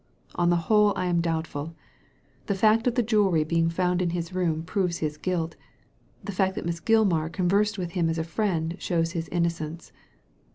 On 0.33 0.49
the 0.49 0.55
whole 0.65 0.93
I 0.95 1.05
am 1.05 1.21
doubtful. 1.21 1.75
The 2.47 2.55
fact 2.55 2.87
of 2.87 2.95
the 2.95 3.03
jewellery 3.03 3.43
being 3.43 3.69
found 3.69 4.01
in 4.01 4.09
his 4.09 4.33
room 4.33 4.63
proves 4.63 4.97
his 4.97 5.15
guilt; 5.15 5.55
the 6.23 6.31
fact 6.31 6.55
that 6.55 6.65
Miss 6.65 6.79
Gilmar 6.79 7.29
conversed 7.31 7.77
with 7.77 7.91
him 7.91 8.09
as 8.09 8.17
a 8.17 8.23
friend 8.23 8.75
shows 8.79 9.11
his 9.11 9.27
innocence. 9.29 9.91